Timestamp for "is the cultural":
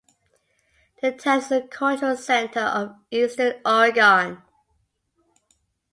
1.37-2.17